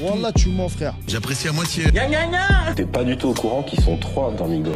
Wallah, 0.00 0.32
tu 0.32 0.48
mens, 0.50 0.68
frère. 0.68 0.94
J'apprécie 1.06 1.48
à 1.48 1.52
moitié. 1.52 1.84
T'es 2.76 2.86
pas 2.86 3.04
du 3.04 3.16
tout 3.16 3.28
au 3.28 3.34
courant 3.34 3.62
qu'ils 3.62 3.80
sont 3.80 3.96
trois 3.96 4.32
dans 4.32 4.48
Migos. 4.48 4.72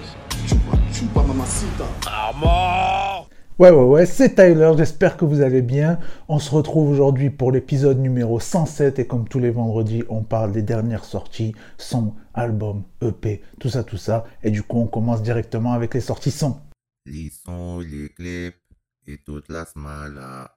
Ouais, 3.59 3.71
ouais, 3.71 3.85
ouais, 3.85 4.07
c'est 4.07 4.35
Tyler, 4.35 4.73
j'espère 4.77 5.17
que 5.17 5.25
vous 5.25 5.41
allez 5.41 5.63
bien. 5.63 5.99
On 6.29 6.39
se 6.39 6.51
retrouve 6.51 6.91
aujourd'hui 6.91 7.31
pour 7.31 7.53
l'épisode 7.53 7.99
numéro 7.99 8.41
107 8.41 8.99
et 8.99 9.07
comme 9.07 9.28
tous 9.28 9.38
les 9.38 9.51
vendredis, 9.51 10.03
on 10.09 10.22
parle 10.22 10.53
des 10.53 10.63
dernières 10.63 11.04
sorties, 11.04 11.54
sons, 11.79 12.15
albums, 12.35 12.83
EP, 13.03 13.43
tout 13.61 13.69
ça, 13.69 13.85
tout 13.85 13.99
ça. 13.99 14.24
Et 14.43 14.51
du 14.51 14.63
coup, 14.63 14.79
on 14.79 14.87
commence 14.87 15.22
directement 15.22 15.72
avec 15.72 15.95
les 15.95 16.01
sorties 16.01 16.30
sons. 16.30 16.59
Les 17.06 17.30
sons, 17.45 17.80
les 17.80 18.09
clips 18.09 18.56
et 19.06 19.19
toute 19.19 19.48
la 19.48 19.65
smala. 19.66 20.51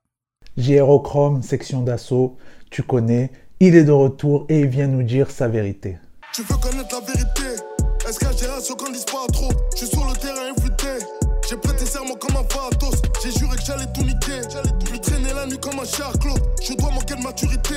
JRO 0.57 0.99
Chrome, 1.01 1.41
section 1.41 1.81
d'assaut, 1.81 2.37
tu 2.69 2.81
connais. 2.81 3.29
Il 3.59 3.75
est 3.75 3.83
de 3.83 3.91
retour 3.91 4.45
et 4.47 4.61
il 4.61 4.67
vient 4.67 4.87
nous 4.87 5.03
dire 5.03 5.29
sa 5.29 5.49
vérité. 5.49 5.97
Tu 6.33 6.43
veux 6.43 6.55
connaître 6.57 6.95
la 6.95 7.05
vérité? 7.05 7.61
Est-ce 8.07 8.19
qu'un 8.19 8.31
génération 8.31 8.75
qu'on 8.75 8.91
dise 8.91 9.03
pas 9.05 9.27
trop? 9.33 9.49
Je 9.73 9.79
suis 9.79 9.87
sur 9.87 10.05
le 10.05 10.13
terrain 10.13 10.51
influté 10.55 11.05
J'ai 11.49 11.57
prêté 11.57 11.85
serment 11.85 12.15
comme 12.15 12.37
un 12.37 12.43
fatos 12.43 13.01
J'ai 13.23 13.31
juré 13.31 13.57
que 13.57 13.63
j'allais 13.63 13.91
tout 13.93 14.03
niquer. 14.03 14.41
Je 14.91 14.97
traîner 14.99 15.33
la 15.33 15.45
nuit 15.45 15.57
comme 15.57 15.79
un 15.79 15.85
charclos. 15.85 16.35
Je 16.61 16.73
dois 16.75 16.91
manquer 16.91 17.15
de 17.15 17.23
maturité. 17.23 17.75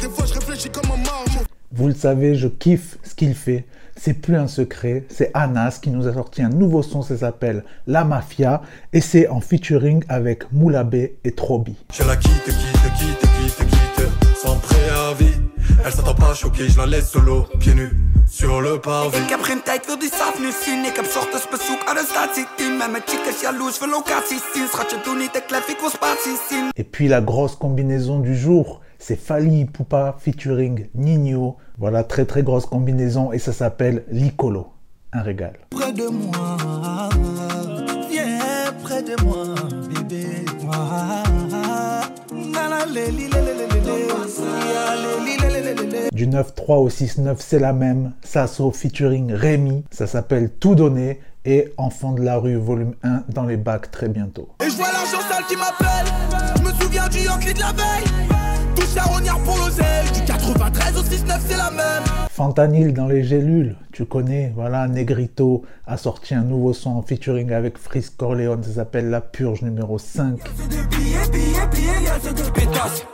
Des 0.00 0.08
fois 0.08 0.24
je 0.26 0.34
réfléchis 0.34 0.70
comme 0.70 0.90
un 0.92 0.96
marmot. 0.96 1.44
Vous 1.72 1.88
le 1.88 1.94
savez, 1.94 2.36
je 2.36 2.48
kiffe 2.48 2.96
ce 3.02 3.14
qu'il 3.14 3.34
fait. 3.34 3.66
C'est 4.04 4.12
plus 4.12 4.36
un 4.36 4.48
secret, 4.48 5.04
c'est 5.08 5.30
Anas 5.32 5.78
qui 5.80 5.88
nous 5.88 6.06
a 6.06 6.12
sorti 6.12 6.42
un 6.42 6.50
nouveau 6.50 6.82
son, 6.82 7.00
ça 7.00 7.16
s'appelle 7.16 7.64
La 7.86 8.04
Mafia 8.04 8.60
et 8.92 9.00
c'est 9.00 9.28
en 9.28 9.40
featuring 9.40 10.04
avec 10.10 10.52
Moulabé 10.52 11.16
et 11.24 11.32
Trobi. 11.32 11.74
Je 11.90 12.02
la 12.02 12.14
quitte, 12.16 12.44
quitte, 12.44 12.92
quitte, 12.98 13.18
quitte, 13.30 13.66
quitte, 13.66 14.36
sans 14.36 14.56
préavis. 14.56 15.40
Elle 15.82 15.90
s'attend 15.90 16.14
pas 16.14 16.34
choquée, 16.34 16.68
je 16.68 16.76
la 16.76 16.84
laisse 16.84 17.08
solo, 17.08 17.46
pieds 17.58 17.74
nus, 17.74 17.92
sur 18.26 18.60
le 18.60 18.78
pavé. 18.78 19.16
Ik 19.16 19.30
heb 19.30 19.40
geen 19.40 19.62
tijd, 19.62 19.86
wil 19.86 19.98
die 19.98 20.10
saaf 20.12 20.38
nu 20.38 20.50
zien. 20.64 20.84
Ik 20.84 20.96
heb 20.96 21.04
's 21.04 21.16
ochtends 21.16 21.48
bezoek, 21.48 21.80
arrestatieteam. 21.88 22.76
Met 22.76 22.90
mijn 22.90 23.02
chicas 23.06 23.40
jaloers, 23.40 23.78
voor 23.78 23.88
locaties 23.88 24.42
zien. 24.54 24.66
Schatje, 24.72 24.96
doe 25.04 25.16
niet 25.16 25.32
te 25.32 25.42
klef, 25.46 25.68
ik 25.68 25.80
wil 25.80 25.90
spaties 25.90 26.40
zien. 26.48 26.68
Et 26.74 26.90
puis 26.90 27.08
la 27.08 27.22
grosse 27.24 27.56
combinaison 27.56 28.22
du 28.22 28.34
jour, 28.34 28.80
c'est 29.06 29.16
Fali 29.16 29.66
Poupa 29.66 30.16
featuring 30.18 30.86
Nino. 30.94 31.58
Voilà, 31.76 32.04
très 32.04 32.24
très 32.24 32.42
grosse 32.42 32.64
combinaison 32.64 33.32
et 33.32 33.38
ça 33.38 33.52
s'appelle 33.52 34.04
Licolo. 34.10 34.68
Un 35.12 35.20
régal. 35.20 35.52
près 35.68 35.92
de 35.92 36.06
moi. 36.08 37.10
Viens 38.10 38.72
près 38.82 39.02
de 39.02 39.22
moi, 39.22 39.44
bébé. 39.92 40.46
Du 46.12 46.26
9-3 46.26 46.76
au 46.78 46.88
6-9, 46.88 47.36
c'est 47.40 47.58
la 47.58 47.74
même. 47.74 48.12
Sasso 48.22 48.70
featuring 48.70 49.34
Rémi. 49.34 49.84
Ça 49.90 50.06
s'appelle 50.06 50.48
Tout 50.48 50.74
donner. 50.74 51.20
Et 51.44 51.74
Enfant 51.76 52.12
de 52.12 52.22
la 52.22 52.38
rue, 52.38 52.56
volume 52.56 52.94
1 53.02 53.24
dans 53.28 53.44
les 53.44 53.58
bacs 53.58 53.90
très 53.90 54.08
bientôt. 54.08 54.48
Et 54.64 54.70
je 54.70 54.76
vois 54.76 54.86
l'argent 54.86 55.20
sale 55.28 55.44
qui 55.46 55.56
m'appelle 55.56 56.06
Je 56.56 56.62
me 56.62 56.72
souviens 56.82 57.06
du 57.08 57.18
Yankee 57.18 57.52
de 57.52 57.60
la 57.60 57.72
veille 57.72 58.33
Tous 58.76 58.96
à 58.98 59.02
rognard 59.04 59.38
pour 59.40 59.56
l'oseille 59.58 60.10
Du 60.14 60.24
93 60.24 60.96
au 60.96 61.02
6-9 61.02 61.40
c'est 61.48 61.56
la 61.56 61.70
même 61.70 62.04
Fentanyl 62.30 62.92
dans 62.92 63.06
les 63.06 63.22
gélules, 63.22 63.76
tu 63.92 64.06
connais, 64.06 64.52
voilà, 64.56 64.88
Negrito 64.88 65.62
a 65.86 65.96
sorti 65.96 66.34
un 66.34 66.42
nouveau 66.42 66.72
son 66.72 66.90
en 66.90 67.02
featuring 67.02 67.52
avec 67.52 67.78
Frisk 67.78 68.16
Corleone, 68.16 68.60
ça 68.64 68.72
s'appelle 68.72 69.08
La 69.08 69.20
Purge 69.20 69.62
numéro 69.62 69.98
5. 69.98 70.40
Pétasse. 72.52 73.06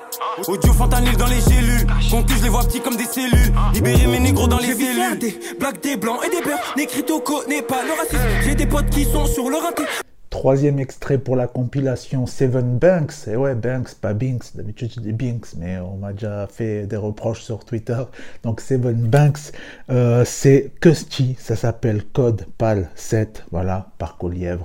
Audio 0.49 0.73
fentanyl 0.73 1.17
dans 1.19 1.27
les 1.27 1.41
gélules. 1.41 1.87
Conclu, 2.11 2.35
je 2.39 2.45
les 2.45 2.49
vois 2.49 2.65
petits 2.65 2.81
comme 2.81 2.97
des 2.97 3.05
cellules. 3.05 3.53
Libérer 3.75 4.07
mes 4.07 4.21
négros 4.21 4.49
dans 4.49 4.59
les 4.59 4.73
cellules. 4.73 5.19
Des 5.19 5.39
blagues, 5.59 5.81
des 5.83 5.97
blancs 5.99 6.21
et 6.27 6.31
des 6.31 6.43
beurs. 6.43 6.59
Négrito 6.77 7.21
connaît 7.21 7.63
pas 7.63 7.83
le 7.85 7.93
racisme. 7.93 8.43
J'ai 8.43 8.55
des 8.55 8.67
potes 8.67 8.89
qui 8.89 9.05
sont 9.05 9.27
sur 9.27 9.51
le 9.51 9.57
raté. 9.57 9.83
Troisième 10.31 10.79
extrait 10.79 11.19
pour 11.19 11.35
la 11.35 11.49
compilation 11.49 12.25
Seven 12.25 12.79
Banks. 12.79 13.27
Et 13.27 13.37
ouais, 13.37 13.57
Banks, 13.57 13.95
pas 13.97 14.15
Binks. 14.15 14.55
D'habitude, 14.55 14.93
je 14.95 15.01
dis 15.01 15.13
Binks, 15.13 15.55
mais 15.57 15.79
on 15.79 15.97
m'a 15.97 16.13
déjà 16.13 16.47
fait 16.47 16.87
des 16.87 16.97
reproches 16.97 17.43
sur 17.43 17.65
Twitter. 17.65 18.01
Donc, 18.45 18.61
Seven 18.61 18.95
Banks, 18.95 19.53
euh, 19.91 20.25
c'est 20.25 20.71
Custy. 20.81 21.37
Ça 21.39 21.57
s'appelle 21.57 22.05
Code 22.05 22.47
PAL 22.59 22.91
7. 22.95 23.45
Voilà, 23.51 23.89
par 23.99 24.19
Colièvre. 24.19 24.65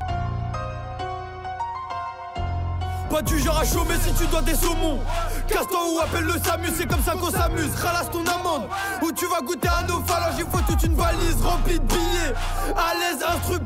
Pas 3.10 3.22
du 3.22 3.40
genre 3.40 3.60
à 3.60 3.66
chômer 3.66 3.96
si 4.02 4.12
tu 4.14 4.28
dois 4.28 4.42
des 4.42 4.56
saumons 4.56 5.00
Casse-toi 5.48 5.80
ou 5.94 6.00
appelle 6.00 6.26
le 6.26 6.34
SAMU, 6.34 6.68
c'est 6.76 6.88
comme 6.88 7.02
ça 7.02 7.14
qu'on 7.14 7.30
s'amuse 7.30 7.74
Ralasse 7.76 8.10
ton 8.12 8.26
amende 8.26 8.64
Ou 9.04 9.12
tu 9.12 9.26
vas 9.28 9.42
goûter 9.42 9.68
à 9.68 9.84
nos 9.88 10.02
phalanges 10.02 10.36
Il 10.40 10.46
faut 10.46 10.62
toute 10.68 10.84
une 10.84 10.96
valise 10.96 11.42
remplie 11.44 11.80
de 11.80 11.86
billets 11.86 12.34
À 12.76 12.94
l'aise, 12.96 13.24
instru 13.24 13.60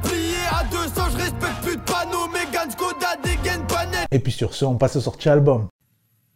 Et 4.11 4.19
puis 4.19 4.31
sur 4.31 4.53
ce, 4.53 4.65
on 4.65 4.75
passe 4.75 4.95
au 4.95 5.01
sorti 5.01 5.29
album. 5.29 5.67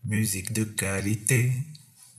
Musique 0.06 0.54
de 0.54 0.64
qualité, 0.64 1.52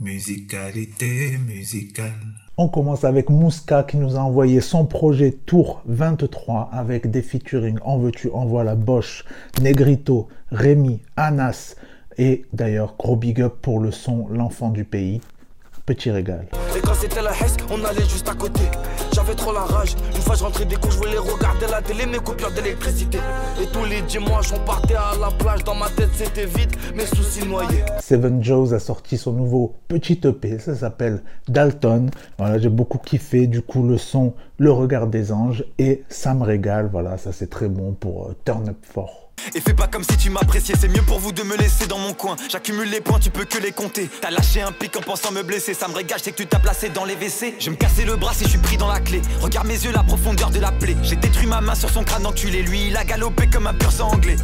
musicalité 0.00 1.38
musicale. 1.38 2.12
On 2.56 2.68
commence 2.68 3.04
avec 3.04 3.30
Mouska 3.30 3.82
qui 3.82 3.96
nous 3.96 4.16
a 4.16 4.20
envoyé 4.20 4.60
son 4.60 4.86
projet 4.86 5.32
Tour 5.32 5.82
23 5.86 6.70
avec 6.72 7.10
des 7.10 7.22
featuring 7.22 7.78
En 7.84 7.98
veux-tu, 7.98 8.30
en 8.30 8.46
voilà 8.46 8.74
Bosch, 8.74 9.24
Negrito, 9.60 10.28
Rémi, 10.50 11.00
Anas 11.16 11.76
et 12.16 12.44
d'ailleurs 12.52 12.94
gros 12.96 13.16
big 13.16 13.40
up 13.40 13.54
pour 13.60 13.80
le 13.80 13.90
son 13.90 14.28
L'enfant 14.28 14.70
du 14.70 14.84
pays. 14.84 15.20
Petit 15.86 16.10
régal. 16.10 16.46
Et 16.74 16.80
quand 16.80 16.94
c'était 16.94 17.20
la 17.20 17.32
Hesse, 17.32 17.56
on 17.70 17.84
allait 17.84 18.08
juste 18.08 18.26
à 18.28 18.34
côté. 18.34 18.62
J'avais 19.12 19.34
trop 19.34 19.52
la 19.52 19.60
rage. 19.60 19.94
Une 20.14 20.22
fois, 20.22 20.34
je 20.34 20.42
rentrais 20.42 20.64
des 20.64 20.76
cours, 20.76 20.90
je 20.90 20.96
voulais 20.96 21.18
regarder 21.18 21.66
la 21.70 21.82
télé, 21.82 22.06
mes 22.06 22.18
coupures 22.18 22.50
d'électricité. 22.52 23.18
Et 23.62 23.66
tous 23.66 23.84
les 23.84 24.00
dimanches, 24.02 24.52
on 24.54 24.64
partait 24.64 24.94
à 24.94 25.12
la 25.20 25.30
plage. 25.30 25.62
Dans 25.64 25.74
ma 25.74 25.90
tête, 25.90 26.08
c'était 26.14 26.46
vide, 26.46 26.74
mes 26.94 27.04
soucis 27.04 27.46
noyés. 27.46 27.84
Seven 28.00 28.42
Joes 28.42 28.72
a 28.72 28.78
sorti 28.78 29.18
son 29.18 29.32
nouveau 29.32 29.74
petit 29.88 30.18
EP, 30.24 30.58
ça 30.58 30.74
s'appelle 30.74 31.22
Dalton. 31.48 32.10
Voilà, 32.38 32.58
j'ai 32.58 32.70
beaucoup 32.70 32.98
kiffé. 32.98 33.46
Du 33.46 33.60
coup, 33.60 33.82
le 33.86 33.98
son 33.98 34.32
Le 34.58 34.72
regard 34.72 35.06
des 35.06 35.32
anges 35.32 35.64
et 35.78 36.04
ça 36.08 36.32
me 36.32 36.44
régale. 36.44 36.88
Voilà, 36.90 37.18
ça 37.18 37.30
c'est 37.32 37.50
très 37.50 37.68
bon 37.68 37.92
pour 37.92 38.28
euh, 38.28 38.36
turn 38.46 38.70
up 38.70 38.78
fort. 38.82 39.23
Et 39.54 39.60
fais 39.60 39.74
pas 39.74 39.86
comme 39.86 40.04
si 40.04 40.16
tu 40.16 40.30
m'appréciais, 40.30 40.74
c'est 40.78 40.88
mieux 40.88 41.02
pour 41.02 41.18
vous 41.18 41.32
de 41.32 41.42
me 41.42 41.56
laisser 41.56 41.86
dans 41.86 41.98
mon 41.98 42.12
coin. 42.12 42.36
J'accumule 42.50 42.88
les 42.90 43.00
points, 43.00 43.18
tu 43.18 43.30
peux 43.30 43.44
que 43.44 43.58
les 43.58 43.72
compter. 43.72 44.08
T'as 44.20 44.30
lâché 44.30 44.62
un 44.62 44.72
pic 44.72 44.96
en 44.96 45.00
pensant 45.00 45.32
me 45.32 45.42
blesser, 45.42 45.74
ça 45.74 45.88
me 45.88 45.94
régale, 45.94 46.20
c'est 46.22 46.32
que 46.32 46.38
tu 46.38 46.46
t'as 46.46 46.58
placé 46.58 46.88
dans 46.88 47.04
les 47.04 47.14
WC. 47.14 47.56
Je 47.58 47.70
me 47.70 47.76
casser 47.76 48.04
le 48.04 48.16
bras 48.16 48.34
si 48.34 48.44
je 48.44 48.50
suis 48.50 48.58
pris 48.58 48.76
dans 48.76 48.88
la 48.88 49.00
clé. 49.00 49.22
Regarde 49.40 49.66
mes 49.66 49.84
yeux, 49.84 49.92
la 49.92 50.02
profondeur 50.02 50.50
de 50.50 50.58
la 50.58 50.72
plaie. 50.72 50.96
J'ai 51.02 51.16
détruit 51.16 51.46
ma 51.46 51.60
main 51.60 51.74
sur 51.74 51.90
son 51.90 52.04
crâne 52.04 52.26
enculé, 52.26 52.62
lui 52.62 52.88
il 52.88 52.96
a 52.96 53.04
galopé 53.04 53.48
comme 53.48 53.66
un 53.66 53.74
pur 53.74 53.92
sang 53.92 54.08
anglais. 54.12 54.36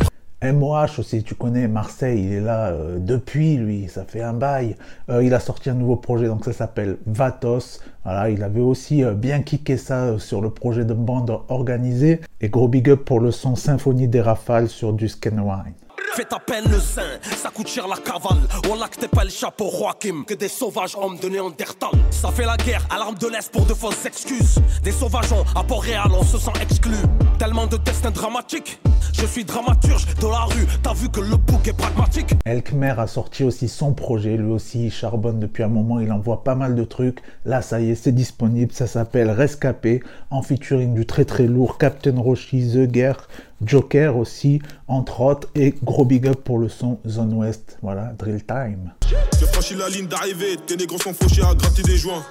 MOH 0.42 0.98
aussi, 0.98 1.22
tu 1.22 1.34
connais 1.34 1.68
Marseille, 1.68 2.24
il 2.24 2.32
est 2.32 2.40
là 2.40 2.68
euh, 2.68 2.98
depuis 2.98 3.56
lui, 3.58 3.88
ça 3.88 4.04
fait 4.04 4.22
un 4.22 4.32
bail. 4.32 4.74
Euh, 5.10 5.22
il 5.22 5.34
a 5.34 5.40
sorti 5.40 5.68
un 5.68 5.74
nouveau 5.74 5.96
projet, 5.96 6.28
donc 6.28 6.46
ça 6.46 6.54
s'appelle 6.54 6.96
Vatos. 7.06 7.80
Voilà, 8.04 8.30
il 8.30 8.42
avait 8.42 8.60
aussi 8.60 9.04
euh, 9.04 9.12
bien 9.12 9.42
kické 9.42 9.76
ça 9.76 10.18
sur 10.18 10.40
le 10.40 10.48
projet 10.48 10.86
de 10.86 10.94
bande 10.94 11.38
organisée. 11.48 12.20
Et 12.40 12.48
gros 12.48 12.68
big 12.68 12.88
up 12.88 13.04
pour 13.04 13.20
le 13.20 13.30
son 13.32 13.54
Symphonie 13.54 14.08
des 14.08 14.22
rafales 14.22 14.70
sur 14.70 14.94
du 14.94 15.08
Scanwine. 15.08 15.74
Fais 16.14 16.24
ta 16.24 16.38
peine 16.38 16.64
le 16.70 16.80
sein, 16.80 17.20
ça 17.36 17.50
coûte 17.50 17.68
cher 17.68 17.86
la 17.86 17.96
cavale. 17.96 18.40
Wallah 18.68 18.88
que 18.88 18.96
t'es 18.96 19.08
pas 19.08 19.24
le 19.24 19.30
chapeau 19.30 19.70
Joachim, 19.70 20.24
que 20.26 20.34
des 20.34 20.48
sauvages 20.48 20.96
hommes 20.96 21.18
de 21.18 21.28
Néandertal. 21.28 21.90
Ça 22.10 22.30
fait 22.30 22.46
la 22.46 22.56
guerre 22.56 22.86
à 22.90 22.98
l'arme 22.98 23.16
de 23.16 23.28
l'Est 23.28 23.52
pour 23.52 23.66
de 23.66 23.74
fausses 23.74 24.06
excuses. 24.06 24.56
Des 24.82 24.92
sauvageons 24.92 25.44
à 25.54 25.62
Port-Réal, 25.62 26.08
on 26.18 26.24
se 26.24 26.38
sent 26.38 26.52
exclu. 26.62 26.96
Tellement 27.40 27.66
de 27.66 27.78
destins 27.78 28.10
dramatiques. 28.10 28.78
Je 29.14 29.24
suis 29.24 29.46
dramaturge 29.46 30.04
de 30.14 30.26
la 30.26 30.40
rue, 30.40 30.66
t'as 30.82 30.92
vu 30.92 31.08
que 31.08 31.20
le 31.20 31.36
bouc 31.36 31.66
est 31.66 31.72
pragmatique. 31.72 32.34
Elkmer 32.44 32.92
a 32.98 33.06
sorti 33.06 33.44
aussi 33.44 33.66
son 33.66 33.94
projet, 33.94 34.36
lui 34.36 34.52
aussi 34.52 34.84
il 34.84 34.92
charbonne 34.92 35.40
depuis 35.40 35.62
un 35.62 35.68
moment, 35.68 36.00
il 36.00 36.12
envoie 36.12 36.44
pas 36.44 36.54
mal 36.54 36.74
de 36.74 36.84
trucs. 36.84 37.22
Là 37.46 37.62
ça 37.62 37.80
y 37.80 37.92
est, 37.92 37.94
c'est 37.94 38.12
disponible, 38.12 38.72
ça 38.72 38.86
s'appelle 38.86 39.30
Rescapé, 39.30 40.02
en 40.28 40.42
featuring 40.42 40.92
du 40.92 41.06
très 41.06 41.24
très 41.24 41.46
lourd 41.46 41.78
Captain 41.78 42.20
Roshi, 42.20 42.72
The 42.74 42.86
Guerre, 42.86 43.26
Joker 43.64 44.18
aussi, 44.18 44.60
entre 44.86 45.22
autres, 45.22 45.48
et 45.54 45.74
gros 45.82 46.04
big 46.04 46.26
up 46.26 46.42
pour 46.44 46.58
le 46.58 46.68
son 46.68 46.98
Zone 47.08 47.32
West, 47.32 47.78
voilà, 47.80 48.12
Drill 48.18 48.44
Time. 48.44 48.92
J'ai 49.38 49.46
franchi 49.46 49.76
la 49.76 49.88
ligne 49.88 50.08
d'arrivée 50.08 50.58
Tes 50.66 50.76
négros 50.76 50.98
sont 50.98 51.14
fauchés 51.14 51.42
à 51.42 51.54
gratter 51.54 51.82
des 51.82 51.96
joints 51.96 52.22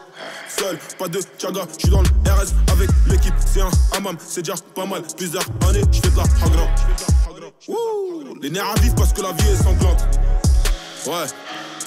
Seul, 0.50 0.78
pas 0.98 1.08
de 1.08 1.20
tiaga, 1.38 1.62
je 1.74 1.80
suis 1.80 1.90
dans 1.90 2.02
le 2.02 2.08
RS 2.26 2.54
avec 2.74 2.90
l'équipe 3.08 3.34
C'est 3.46 3.62
un 3.62 3.70
hammam, 3.96 4.16
c'est 4.20 4.42
déjà 4.42 4.56
pas 4.74 4.86
mal 4.86 5.04
Plusieurs 5.16 5.44
années, 5.70 5.82
je 5.92 6.00
fais 6.02 6.10
de 6.10 6.18
la 6.18 6.24
hagra 6.24 6.68
Les 8.42 8.50
nerfs 8.50 8.74
à 8.76 8.80
vif 8.80 8.96
parce 8.96 9.14
que 9.14 9.22
la 9.22 9.32
vie 9.32 9.48
est 9.52 9.64
sanglante 9.64 10.08
Ouais, 11.08 11.28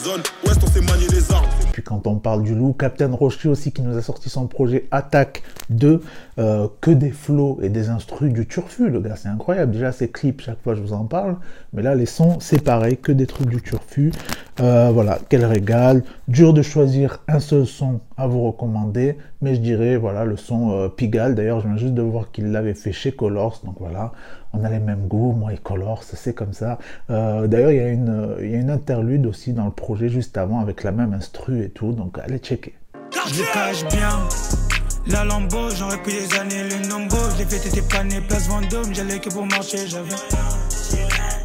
zone 0.03 0.23
ouest, 0.47 0.61
on 0.63 0.67
sait 0.69 0.81
manier 0.81 1.09
les 1.09 1.33
armes 1.33 1.47
Puis 1.73 1.83
quand 1.83 2.07
on 2.07 2.17
parle 2.17 2.45
du 2.45 2.55
loup, 2.55 2.73
Captain 2.73 3.13
Rocher 3.13 3.49
aussi 3.49 3.73
qui 3.73 3.83
nous 3.83 3.97
a 3.97 4.03
sorti 4.03 4.31
son 4.31 4.47
projet 4.47 4.87
Attaque 4.93 5.43
2, 5.71 6.01
euh, 6.39 6.69
que 6.81 6.91
des 6.91 7.11
flows 7.11 7.59
et 7.63 7.69
des 7.69 7.89
instrus 7.89 8.33
du 8.33 8.47
turfu, 8.47 8.91
le 8.91 9.01
gars, 9.01 9.17
c'est 9.17 9.29
incroyable. 9.29 9.73
Déjà, 9.73 9.93
ses 9.93 10.11
clips, 10.11 10.41
chaque 10.43 10.63
fois 10.63 10.75
je 10.75 10.83
vous 10.83 10.93
en 10.93 11.05
parle, 11.05 11.37
mais 11.73 11.83
là, 11.83 11.95
les 11.95 12.07
sons, 12.07 12.39
c'est 12.41 12.63
pareil, 12.63 12.97
que 12.97 13.13
des 13.13 13.27
trucs 13.27 13.49
du 13.49 13.61
turfu. 13.61 14.13
Euh, 14.61 14.91
voilà, 14.93 15.19
quel 15.29 15.45
régal. 15.45 16.05
Dur 16.29 16.53
de 16.53 16.63
choisir 16.63 17.21
un 17.27 17.41
seul 17.41 17.67
son 17.67 18.01
à 18.17 18.27
vous 18.27 18.47
recommander, 18.47 19.17
mais 19.41 19.55
je 19.55 19.61
dirais, 19.61 19.97
voilà, 19.97 20.25
le 20.25 20.37
son 20.37 20.73
euh, 20.73 20.89
Pigalle. 20.89 21.35
D'ailleurs, 21.35 21.61
je 21.61 21.69
viens 21.69 21.77
juste 21.77 21.95
de 21.95 22.03
voir 22.03 22.31
qu'il 22.31 22.53
l'avait 22.53 22.75
fait 22.75 22.93
chez 22.93 23.13
Colors, 23.13 23.61
donc 23.65 23.77
voilà, 23.79 24.13
on 24.53 24.63
a 24.65 24.69
les 24.69 24.79
mêmes 24.79 25.07
goûts, 25.09 25.33
moi 25.33 25.55
et 25.55 25.57
Colors, 25.57 26.03
c'est 26.03 26.35
comme 26.35 26.53
ça. 26.53 26.79
Euh, 27.11 27.47
d'ailleurs, 27.47 27.71
il 27.71 27.77
y, 27.77 27.81
a 27.81 27.89
une, 27.89 28.71
interlude 28.71 29.27
aussi 29.27 29.53
dans 29.53 29.65
le 29.65 29.71
projet 29.71 30.09
juste 30.09 30.37
avant 30.37 30.61
avec 30.61 30.83
la 30.85 30.93
même 30.93 31.15
instru 31.15 31.63
et 31.63 31.71
tout, 31.71 31.93
donc 31.93 32.19
allez 32.19 32.39
checker. 32.39 32.75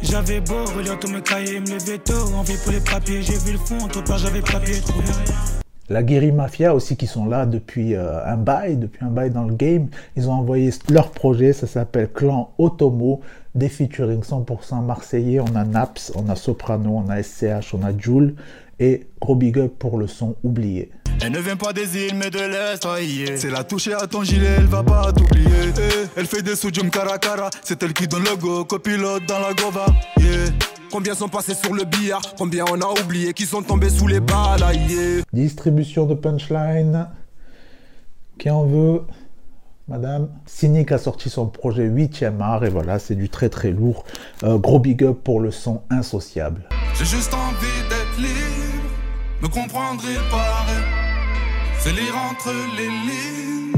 J'avais 0.02 0.40
beau 0.40 0.64
relire 0.76 0.98
tous 0.98 1.10
mes 1.10 1.20
cahiers, 1.20 1.60
me 1.60 1.66
lever 1.66 1.98
tôt, 1.98 2.32
envie 2.36 2.56
pour 2.62 2.72
les 2.72 2.80
papiers, 2.80 3.20
j'ai 3.22 3.36
vu 3.38 3.52
le 3.52 3.58
fond, 3.58 3.78
entre 3.78 4.02
part 4.04 4.18
j'avais 4.18 4.40
papier, 4.40 4.80
trouvé. 4.80 5.04
La 5.88 6.02
Guéri 6.02 6.32
Mafia 6.32 6.74
aussi 6.74 6.96
qui 6.96 7.06
sont 7.06 7.26
là 7.26 7.46
depuis 7.46 7.94
euh, 7.94 8.24
un 8.26 8.36
bail, 8.36 8.76
depuis 8.76 9.04
un 9.04 9.08
bail 9.08 9.30
dans 9.30 9.44
le 9.44 9.54
game. 9.54 9.88
Ils 10.16 10.28
ont 10.28 10.34
envoyé 10.34 10.70
leur 10.90 11.10
projet, 11.10 11.52
ça 11.52 11.66
s'appelle 11.66 12.10
Clan 12.12 12.52
Otomo, 12.58 13.20
des 13.58 13.68
featuring 13.68 14.22
100% 14.22 14.84
marseillais. 14.84 15.40
On 15.40 15.54
a 15.56 15.64
Naps, 15.64 16.12
on 16.14 16.28
a 16.28 16.36
Soprano, 16.36 17.02
on 17.04 17.10
a 17.10 17.22
SCH, 17.22 17.74
on 17.74 17.82
a 17.82 17.96
Joule 17.96 18.34
et 18.80 19.08
gros 19.20 19.34
big 19.34 19.58
up 19.58 19.72
pour 19.78 19.98
le 19.98 20.06
son 20.06 20.36
oublié. 20.44 20.90
Elle 21.20 21.32
ne 21.32 21.40
vient 21.40 21.56
pas 21.56 21.72
des 21.72 21.96
îles 21.96 22.14
mais 22.14 22.30
de 22.30 22.38
l'Est. 22.38 23.36
C'est 23.36 23.50
la 23.50 23.64
toucher 23.64 23.94
à 23.94 24.06
ton 24.06 24.22
gilet, 24.22 24.54
elle 24.58 24.66
va 24.66 24.84
pas 24.84 25.12
t'oublier. 25.12 25.72
Eh, 25.76 26.06
elle 26.16 26.26
fait 26.26 26.42
des 26.42 26.54
sous-jump 26.54 26.90
cara 26.92 27.18
cara, 27.18 27.50
c'est 27.64 27.82
elle 27.82 27.92
qui 27.92 28.06
donne 28.06 28.24
le 28.24 28.36
go, 28.36 28.64
copilote 28.64 29.26
dans 29.26 29.40
la 29.40 29.52
gova. 29.52 29.86
Yeah. 30.18 30.50
Combien 30.90 31.14
sont 31.14 31.28
passés 31.28 31.54
sur 31.54 31.74
le 31.74 31.84
billard? 31.84 32.22
Combien 32.38 32.64
on 32.70 32.80
a 32.80 33.00
oublié 33.00 33.34
qui 33.34 33.44
sont 33.44 33.62
tombés 33.62 33.90
sous 33.90 34.06
les 34.06 34.20
balles 34.20 34.60
yeah. 34.88 35.22
Distribution 35.32 36.06
de 36.06 36.14
punchline. 36.14 37.08
Qui 38.38 38.50
en 38.50 38.64
veut? 38.64 39.02
Madame 39.88 40.28
Cynic 40.44 40.92
a 40.92 40.98
sorti 40.98 41.30
son 41.30 41.46
projet 41.46 41.88
8ème 41.88 42.42
art 42.42 42.62
et 42.62 42.68
voilà, 42.68 42.98
c'est 42.98 43.14
du 43.14 43.30
très 43.30 43.48
très 43.48 43.70
lourd. 43.70 44.04
Euh, 44.44 44.58
gros 44.58 44.78
big 44.78 45.02
up 45.02 45.20
pour 45.24 45.40
le 45.40 45.50
son 45.50 45.80
insociable. 45.88 46.68
J'ai 46.98 47.06
juste 47.06 47.32
envie 47.32 47.88
d'être 47.88 48.18
libre, 48.18 48.84
me 49.40 49.48
comprendre 49.48 50.02
et 50.04 50.30
parler. 50.30 50.84
C'est 51.78 51.92
lire 51.92 52.14
entre 52.30 52.52
les 52.76 52.88
lignes. 52.88 53.72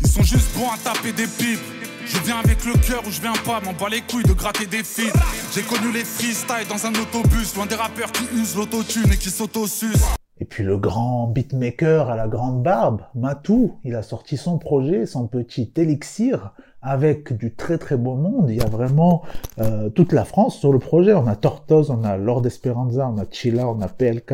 Ils 0.00 0.08
sont 0.08 0.22
juste 0.22 0.56
bons 0.56 0.70
à 0.70 0.78
taper 0.78 1.12
des 1.12 1.26
pipes. 1.26 1.60
Je 2.06 2.16
viens 2.24 2.38
avec 2.38 2.64
le 2.64 2.72
cœur 2.78 3.02
ou 3.06 3.10
je 3.10 3.20
viens 3.20 3.34
pas, 3.44 3.60
m'en 3.60 3.74
bats 3.74 3.90
les 3.90 4.00
couilles 4.00 4.24
de 4.24 4.32
gratter 4.32 4.64
des 4.64 4.82
fils. 4.82 5.12
J'ai 5.54 5.60
connu 5.60 5.92
les 5.92 6.04
freestyles 6.04 6.66
dans 6.70 6.86
un 6.86 6.94
autobus, 6.94 7.54
loin 7.54 7.66
des 7.66 7.74
rappeurs 7.74 8.12
qui 8.12 8.24
usent 8.34 8.56
l'autotune 8.56 9.12
et 9.12 9.16
qui 9.18 9.28
s'autosucent. 9.28 10.17
Et 10.40 10.44
puis 10.44 10.64
le 10.64 10.76
grand 10.76 11.26
beatmaker 11.26 12.10
à 12.10 12.16
la 12.16 12.28
grande 12.28 12.62
barbe, 12.62 13.02
Matou, 13.14 13.78
il 13.84 13.94
a 13.94 14.02
sorti 14.02 14.36
son 14.36 14.58
projet, 14.58 15.06
son 15.06 15.26
petit 15.26 15.72
élixir, 15.76 16.52
avec 16.80 17.36
du 17.36 17.54
très 17.54 17.78
très 17.78 17.96
beau 17.96 18.14
monde. 18.14 18.50
Il 18.50 18.56
y 18.56 18.60
a 18.60 18.68
vraiment 18.68 19.22
euh, 19.60 19.88
toute 19.88 20.12
la 20.12 20.24
France 20.24 20.56
sur 20.58 20.72
le 20.72 20.78
projet. 20.78 21.12
On 21.12 21.26
a 21.26 21.36
Tortoise, 21.36 21.90
on 21.90 22.04
a 22.04 22.16
Lord 22.16 22.46
Esperanza, 22.46 23.08
on 23.08 23.18
a 23.18 23.24
Chilla, 23.30 23.68
on 23.68 23.80
a 23.80 23.88
PLK, 23.88 24.32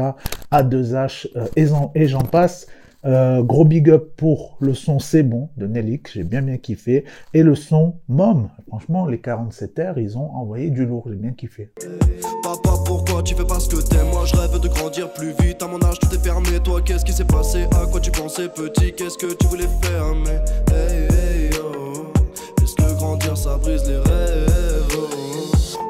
A2H 0.52 1.28
euh, 1.36 1.88
et 1.94 2.06
j'en 2.06 2.22
passe. 2.22 2.66
Euh, 3.06 3.42
gros 3.42 3.66
big 3.66 3.90
up 3.90 4.12
pour 4.16 4.56
le 4.60 4.72
son 4.72 4.98
C'est 4.98 5.22
bon 5.22 5.50
de 5.58 5.66
Nelik, 5.66 6.10
j'ai 6.10 6.24
bien 6.24 6.40
bien 6.40 6.56
kiffé. 6.56 7.04
Et 7.34 7.42
le 7.42 7.54
son 7.54 7.96
Mom, 8.08 8.48
franchement, 8.68 9.06
les 9.06 9.20
47 9.20 9.78
r 9.78 9.98
ils 9.98 10.16
ont 10.16 10.30
envoyé 10.34 10.70
du 10.70 10.86
lourd, 10.86 11.06
j'ai 11.10 11.16
bien 11.16 11.32
kiffé. 11.32 11.70
Tu 13.22 13.34
fais 13.34 13.44
pas 13.44 13.60
ce 13.60 13.68
que 13.68 13.76
t'aimes 13.76 14.08
Moi 14.12 14.24
je 14.26 14.36
rêve 14.36 14.58
de 14.58 14.68
grandir 14.68 15.12
plus 15.12 15.34
vite, 15.40 15.62
à 15.62 15.66
mon 15.66 15.82
âge 15.82 15.98
tout 15.98 16.14
est 16.14 16.22
fermé. 16.22 16.60
Toi, 16.62 16.80
qu'est-ce 16.82 17.04
qui 17.04 17.12
s'est 17.12 17.24
passé? 17.24 17.64
À 17.80 17.86
quoi 17.86 18.00
tu 18.00 18.10
pensais 18.10 18.48
petit? 18.48 18.92
Qu'est-ce 18.92 19.18
que 19.18 19.32
tu 19.34 19.46
voulais 19.46 19.68
faire? 19.82 20.14
Mais 20.24 21.50
oh. 21.62 22.06
Est-ce 22.62 22.74
que 22.74 22.98
grandir 22.98 23.36
ça 23.36 23.56
brise 23.56 23.84
les 23.86 23.96
rêves? 23.96 24.50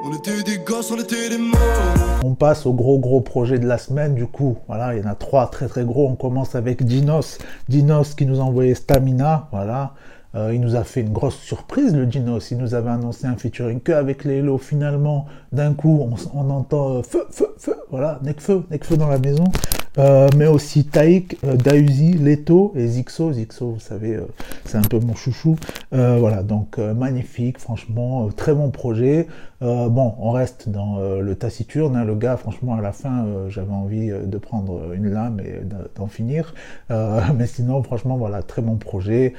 On 0.05 0.15
était 0.15 0.43
des 0.43 0.59
gosses, 0.59 0.91
on 0.91 0.99
était 0.99 1.29
des 1.31 1.39
morts 1.39 2.15
on 2.25 2.35
passe 2.35 2.65
au 2.65 2.73
gros 2.73 2.99
gros 2.99 3.21
projet 3.21 3.59
de 3.59 3.67
la 3.67 3.77
semaine 3.77 4.15
du 4.15 4.27
coup. 4.27 4.57
Voilà, 4.67 4.95
il 4.95 5.03
y 5.03 5.07
en 5.07 5.11
a 5.11 5.15
trois 5.15 5.47
très 5.49 5.69
très 5.69 5.85
gros. 5.85 6.09
On 6.09 6.17
commence 6.17 6.55
avec 6.55 6.83
Dinos. 6.83 7.39
Dinos 7.69 8.15
qui 8.15 8.25
nous 8.25 8.41
a 8.41 8.43
envoyé 8.43 8.75
Stamina. 8.75 9.49
Voilà. 9.53 9.93
Euh, 10.37 10.53
il 10.53 10.61
nous 10.61 10.75
a 10.75 10.83
fait 10.83 11.03
une 11.03 11.13
grosse 11.13 11.39
surprise, 11.39 11.95
le 11.95 12.07
Dinos. 12.07 12.51
Il 12.51 12.59
nous 12.59 12.75
avait 12.75 12.91
annoncé 12.91 13.27
un 13.27 13.37
featuring 13.37 13.81
que 13.81 13.93
avec 13.93 14.25
les 14.25 14.39
Hello. 14.39 14.59
Finalement, 14.59 15.27
d'un 15.53 15.75
coup, 15.75 16.09
on, 16.35 16.51
entend 16.51 16.97
euh, 16.97 17.03
feu, 17.03 17.25
feu, 17.31 17.55
feu. 17.57 17.77
Voilà, 17.91 18.19
Necfeu, 18.23 18.65
Necfeu 18.71 18.97
dans 18.97 19.09
la 19.09 19.19
maison. 19.19 19.45
Euh, 19.99 20.29
mais 20.37 20.47
aussi 20.47 20.85
Taïk, 20.85 21.39
euh, 21.45 21.55
Dausi, 21.55 22.15
Leto 22.15 22.73
et 22.77 22.87
Zixo. 22.87 23.33
Zixo, 23.33 23.73
vous 23.73 23.81
savez, 23.81 24.17
euh, 24.17 24.27
c'est 24.65 24.77
un 24.77 24.83
peu 24.83 24.99
mon 24.99 25.15
chouchou. 25.15 25.57
Voilà, 25.93 26.43
donc 26.43 26.79
magnifique, 26.79 27.59
franchement, 27.59 28.29
très 28.37 28.53
bon 28.53 28.71
projet. 28.71 29.29
bon, 29.61 30.15
on 30.19 30.33
reste 30.33 30.69
dans 30.69 30.99
le 30.99 31.35
taciturne. 31.37 31.95
Hein, 31.95 32.05
le 32.05 32.17
gars, 32.17 32.37
franchement, 32.37 32.75
à 32.75 32.81
la 32.81 32.93
fin, 32.93 33.27
j'avais 33.49 33.73
envie 33.73 34.09
de 34.11 34.39
prendre 34.39 34.93
une 34.93 35.09
lame 35.09 35.41
et 35.41 35.61
d'en 35.95 36.09
finir. 36.09 36.53
mais 36.91 37.47
sinon, 37.47 37.83
franchement, 37.85 38.17
voilà, 38.17 38.43
très 38.43 38.61
bon 38.61 38.77
projet. 38.77 39.35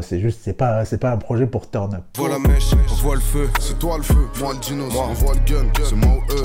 c'est 0.00 0.18
juste, 0.18 0.40
c'est 0.42 0.52
pas, 0.52 0.84
pas 1.00 1.12
un 1.12 1.16
projet 1.16 1.46
pour 1.46 1.70
turn 1.70 1.94
up. 1.94 2.02
Voilà 2.16 2.40
mèche, 2.40 2.74
on 2.90 2.94
voit 2.96 3.14
le 3.14 3.20
feu, 3.20 3.48
c'est 3.60 3.78
toi 3.78 3.96
le 3.96 4.02
feu, 4.02 4.26
moi 4.40 4.52
le 4.52 4.74
on 4.82 5.32
le 5.32 5.38
gun, 5.46 5.66
c'est 5.84 5.94
moi 5.94 6.16
eux, 6.30 6.42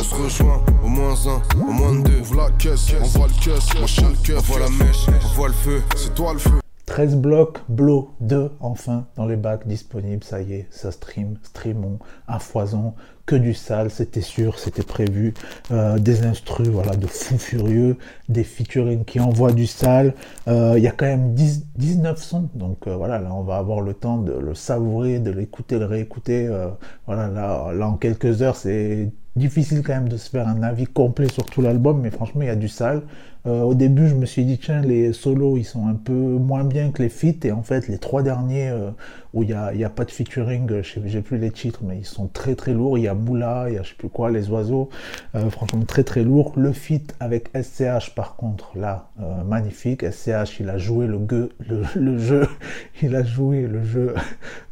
au 0.83 0.87
moins 0.87 1.95
deux, 1.95 2.21
on 3.47 4.41
voit 4.41 4.59
la 4.59 4.69
mèche, 4.69 5.07
on 5.07 5.27
voit 5.35 5.47
le 5.47 5.53
feu, 5.53 5.81
c'est 5.95 6.13
toi 6.13 6.33
le 6.33 6.39
feu. 6.39 6.59
13 6.87 7.17
blocs, 7.17 7.59
Blow 7.69 8.09
2, 8.19 8.51
enfin, 8.59 9.05
dans 9.15 9.27
les 9.27 9.37
bacs 9.37 9.65
disponibles, 9.67 10.23
ça 10.23 10.41
y 10.41 10.53
est, 10.53 10.67
ça 10.71 10.91
stream, 10.91 11.35
streamons, 11.43 11.99
à 12.27 12.39
foison, 12.39 12.95
que 13.25 13.35
du 13.35 13.53
sale, 13.53 13.91
c'était 13.91 14.21
sûr, 14.21 14.57
c'était 14.57 14.83
prévu, 14.83 15.35
euh, 15.71 15.99
des 15.99 16.25
instrus, 16.25 16.67
voilà, 16.67 16.95
de 16.95 17.05
fou 17.07 17.37
furieux, 17.37 17.95
des 18.27 18.43
featuring 18.43 19.05
qui 19.05 19.19
envoient 19.19 19.51
du 19.51 19.67
sale, 19.67 20.15
euh, 20.47 20.73
il 20.77 20.83
y 20.83 20.87
a 20.87 20.91
quand 20.91 21.05
même 21.05 21.33
10, 21.35 21.67
19 21.77 22.21
sons, 22.21 22.49
donc 22.55 22.87
euh, 22.87 22.95
voilà, 22.95 23.19
là 23.19 23.33
on 23.33 23.43
va 23.43 23.57
avoir 23.57 23.81
le 23.81 23.93
temps 23.93 24.17
de 24.17 24.33
le 24.33 24.55
savourer, 24.55 25.19
de 25.19 25.31
l'écouter, 25.31 25.77
le 25.77 25.85
réécouter, 25.85 26.49
voilà, 27.05 27.29
là, 27.29 27.71
là 27.71 27.87
en 27.87 27.97
quelques 27.97 28.41
heures, 28.41 28.55
c'est 28.55 29.11
difficile 29.35 29.83
quand 29.83 29.93
même 29.93 30.09
de 30.09 30.17
se 30.17 30.29
faire 30.29 30.47
un 30.47 30.63
avis 30.63 30.85
complet 30.85 31.29
sur 31.29 31.45
tout 31.45 31.61
l'album, 31.61 32.01
mais 32.01 32.11
franchement, 32.11 32.41
il 32.41 32.47
y 32.47 32.51
a 32.51 32.55
du 32.55 32.67
sale. 32.67 33.03
Euh, 33.47 33.61
au 33.61 33.73
début, 33.73 34.07
je 34.07 34.15
me 34.15 34.25
suis 34.25 34.43
dit, 34.43 34.57
tiens, 34.57 34.81
les 34.81 35.13
solos, 35.13 35.55
ils 35.57 35.63
sont 35.63 35.87
un 35.87 35.95
peu 35.95 36.13
moins 36.13 36.65
bien 36.65 36.91
que 36.91 37.01
les 37.01 37.09
feats, 37.09 37.45
et 37.45 37.51
en 37.51 37.63
fait, 37.63 37.87
les 37.87 37.97
trois 37.97 38.21
derniers 38.21 38.69
euh, 38.69 38.91
où 39.33 39.43
il 39.43 39.47
n'y 39.47 39.53
a, 39.53 39.71
a, 39.87 39.89
pas 39.89 40.03
de 40.03 40.11
featuring, 40.11 40.69
euh, 40.71 40.81
j'ai 40.83 41.21
plus 41.21 41.37
les 41.37 41.51
titres, 41.51 41.79
mais 41.83 41.97
ils 41.97 42.05
sont 42.05 42.27
très 42.27 42.55
très 42.55 42.73
lourds. 42.73 42.97
Il 42.97 43.05
y 43.05 43.07
a 43.07 43.13
Moula, 43.13 43.65
il 43.69 43.75
y 43.75 43.77
a 43.77 43.83
je 43.83 43.89
sais 43.89 43.95
plus 43.97 44.09
quoi, 44.09 44.29
Les 44.29 44.49
Oiseaux, 44.49 44.89
franchement, 45.51 45.83
très 45.85 46.03
très 46.03 46.23
lourd. 46.23 46.53
Le 46.57 46.73
feat 46.73 47.15
avec 47.21 47.49
SCH, 47.55 48.13
par 48.13 48.35
contre, 48.35 48.71
là, 48.75 49.09
magnifique. 49.47 50.03
SCH, 50.09 50.59
il 50.59 50.69
a 50.69 50.77
joué 50.77 51.07
le, 51.07 51.19
le, 51.29 51.83
le, 51.95 52.17
jeu, 52.17 52.47
il 53.01 53.15
a 53.15 53.23
joué 53.23 53.67
le 53.67 53.83
jeu 53.83 54.15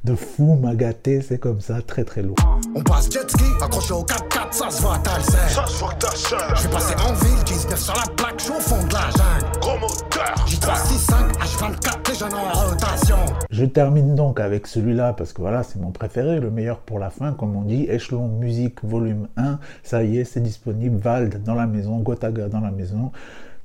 de 0.03 0.15
fou, 0.15 0.55
m'a 0.55 0.75
gâté, 0.75 1.21
c'est 1.21 1.37
comme 1.37 1.61
ça, 1.61 1.81
très 1.81 2.03
très 2.03 2.21
lourd. 2.21 2.37
On 2.75 2.81
passe 2.81 3.09
jet 3.11 3.29
ski, 3.29 3.45
accroché 3.61 3.93
au 3.93 4.03
4x4, 4.03 4.46
ça 4.51 4.69
se 4.69 4.81
voit, 4.81 4.97
le 4.97 5.23
Ça 5.23 5.67
se 5.67 5.77
voit 5.79 5.93
que 5.93 5.99
t'as 5.99 6.55
Je 6.55 6.63
vais 6.63 6.69
passer 6.69 6.95
en 6.95 7.13
ville, 7.13 7.43
19 7.45 7.79
sur 7.79 7.93
la 7.93 8.13
plaque, 8.15 8.41
je 8.41 8.51
au 8.51 8.59
fond 8.59 8.85
de 8.85 8.93
la 8.93 9.09
jungle. 9.11 9.59
Gros 9.59 9.77
moteur. 9.79 10.45
J365, 10.47 11.33
H24, 11.39 12.09
les 12.09 12.15
jeunes 12.15 12.33
en 12.33 12.69
rotation. 12.69 13.17
Je 13.49 13.65
termine 13.65 14.15
donc 14.15 14.39
avec 14.39 14.67
celui-là 14.67 15.13
parce 15.13 15.33
que 15.33 15.41
voilà, 15.41 15.63
c'est 15.63 15.79
mon 15.79 15.91
préféré, 15.91 16.39
le 16.39 16.51
meilleur 16.51 16.79
pour 16.79 16.99
la 16.99 17.09
fin, 17.09 17.33
comme 17.33 17.55
on 17.55 17.63
dit. 17.63 17.87
Échelon 17.89 18.27
Musique 18.27 18.83
volume 18.83 19.27
1, 19.37 19.59
ça 19.83 20.03
y 20.03 20.17
est, 20.17 20.23
c'est 20.23 20.41
disponible. 20.41 20.97
Vald 20.97 21.43
dans 21.43 21.55
la 21.55 21.65
maison, 21.65 21.97
Gotaga 21.97 22.47
dans 22.47 22.61
la 22.61 22.71
maison 22.71 23.11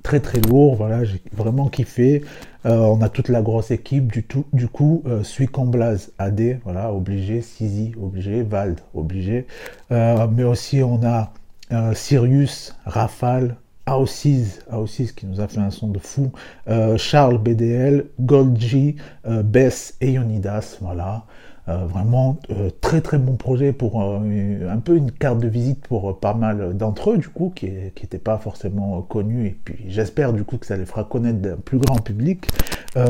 très 0.03 0.21
très 0.21 0.41
lourd, 0.41 0.77
voilà, 0.77 1.05
j'ai 1.05 1.23
vraiment 1.33 1.69
kiffé. 1.69 2.25
Euh, 2.65 2.79
on 2.79 3.01
a 3.03 3.09
toute 3.09 3.29
la 3.29 3.43
grosse 3.43 3.71
équipe, 3.71 4.13
du, 4.13 4.23
tout, 4.23 4.45
du 4.53 4.69
coup, 4.69 5.03
euh, 5.07 5.25
Suicomblas 5.25 6.11
AD, 6.19 6.61
voilà, 6.65 6.93
obligé, 6.93 7.41
Sizi, 7.41 7.93
obligé, 8.01 8.43
Vald, 8.43 8.81
obligé. 8.95 9.47
Euh, 9.91 10.27
mais 10.31 10.45
aussi 10.45 10.83
on 10.83 11.03
a 11.05 11.33
euh, 11.73 11.95
Sirius, 11.95 12.77
Rafale, 12.85 13.57
Aosis, 13.87 14.61
Aosis 14.71 15.13
qui 15.13 15.27
nous 15.27 15.41
a 15.41 15.49
fait 15.49 15.59
un 15.59 15.71
son 15.71 15.89
de 15.89 15.99
fou, 15.99 16.31
Charles 16.99 17.39
BDL, 17.39 18.07
Gold 18.21 18.57
G, 18.57 18.95
Bess 19.25 19.97
et 20.01 20.13
Yonidas, 20.13 20.79
voilà. 20.81 21.25
Euh, 21.69 21.87
vraiment 21.87 22.39
euh, 22.51 22.71
très 22.81 23.01
très 23.01 23.19
bon 23.19 23.37
projet 23.37 23.73
pour 23.73 24.03
euh, 24.03 24.69
un 24.69 24.79
peu 24.79 24.97
une 24.97 25.13
carte 25.13 25.39
de 25.39 25.47
visite 25.47 25.87
pour 25.87 26.19
pas 26.19 26.35
mal 26.35 26.77
d'entre 26.77 27.13
eux 27.13 27.19
du 27.19 27.29
coup 27.29 27.53
qui 27.55 27.71
n'étaient 27.71 28.19
pas 28.19 28.37
forcément 28.37 29.01
connus 29.03 29.47
et 29.47 29.57
puis 29.65 29.85
j'espère 29.87 30.33
du 30.33 30.43
coup 30.43 30.57
que 30.57 30.67
ça 30.67 30.77
les 30.77 30.85
fera 30.85 31.05
connaître 31.05 31.39
d'un 31.39 31.57
plus 31.57 31.79
grand 31.79 32.01
public. 32.01 32.49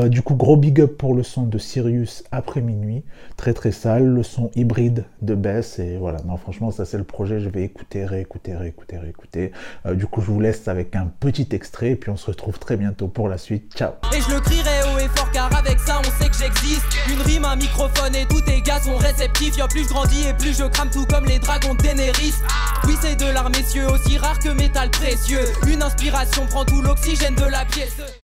Du 0.07 0.21
coup, 0.21 0.35
gros 0.35 0.55
big 0.55 0.79
up 0.79 0.97
pour 0.97 1.13
le 1.13 1.23
son 1.23 1.43
de 1.43 1.57
Sirius 1.57 2.23
après 2.31 2.61
minuit. 2.61 3.03
Très 3.35 3.53
très 3.53 3.73
sale. 3.73 4.05
Le 4.05 4.23
son 4.23 4.49
hybride 4.55 5.03
de 5.21 5.35
Bess. 5.35 5.77
Et 5.77 5.97
voilà, 5.97 6.19
non, 6.25 6.37
franchement, 6.37 6.71
ça 6.71 6.85
c'est 6.85 6.97
le 6.97 7.03
projet. 7.03 7.41
Je 7.41 7.49
vais 7.49 7.63
écouter, 7.63 8.05
réécouter, 8.05 8.55
réécouter, 8.55 8.97
réécouter. 8.97 9.51
Du 9.95 10.07
coup, 10.07 10.21
je 10.21 10.27
vous 10.27 10.39
laisse 10.39 10.69
avec 10.69 10.95
un 10.95 11.11
petit 11.19 11.49
extrait. 11.51 11.91
Et 11.91 11.95
puis 11.97 12.11
on 12.11 12.15
se 12.15 12.27
retrouve 12.27 12.59
très 12.59 12.77
bientôt 12.77 13.09
pour 13.09 13.27
la 13.27 13.37
suite. 13.37 13.73
Ciao. 13.75 13.91
Et 14.15 14.21
je 14.21 14.33
le 14.33 14.39
crierai 14.39 14.82
car 15.31 15.55
avec 15.55 15.79
ça 15.79 15.99
on 15.99 16.23
sait 16.23 16.29
que 16.29 16.37
j'existe. 16.37 16.85
Une 17.09 17.21
rime, 17.21 17.45
un 17.45 17.55
microphone 17.55 18.15
et 18.15 18.25
tous 18.25 18.41
tes 18.41 18.61
gars 18.61 18.81
sont 18.81 18.97
réceptifs. 18.97 19.57
Y'a 19.57 19.67
plus 19.67 19.83
je 19.83 19.89
grandis 19.89 20.27
et 20.27 20.33
plus 20.33 20.57
je 20.57 20.65
crame 20.65 20.89
tout 20.89 21.05
comme 21.05 21.25
les 21.25 21.39
dragons 21.39 21.75
de 21.75 21.83
Oui, 22.87 22.97
c'est 23.01 23.15
de 23.15 23.25
l'art, 23.25 23.49
messieurs, 23.49 23.89
aussi 23.89 24.17
rare 24.17 24.39
que 24.39 24.49
métal 24.49 24.89
précieux. 24.89 25.45
Une 25.67 25.83
inspiration 25.83 26.45
prend 26.47 26.65
tout 26.65 26.81
l'oxygène 26.81 27.35
de 27.35 27.45
la 27.45 27.65
pièce. 27.65 28.19